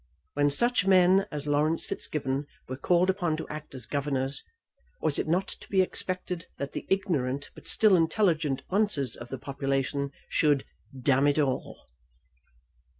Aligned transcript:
When 0.33 0.49
such 0.49 0.87
men 0.87 1.27
as 1.31 1.45
Laurence 1.45 1.85
Fitzgibbon 1.85 2.47
were 2.67 2.75
called 2.75 3.11
upon 3.11 3.37
to 3.37 3.47
act 3.49 3.75
as 3.75 3.85
governors, 3.85 4.43
was 4.99 5.19
it 5.19 5.27
not 5.27 5.47
to 5.49 5.69
be 5.69 5.83
expected 5.83 6.47
that 6.57 6.71
the 6.71 6.87
ignorant 6.89 7.51
but 7.53 7.67
still 7.67 7.95
intelligent 7.95 8.63
Bunces 8.67 9.15
of 9.15 9.29
the 9.29 9.37
population 9.37 10.09
should 10.27 10.65
"d 10.99 11.11
n 11.11 11.27
it 11.27 11.37
all"? 11.37 11.85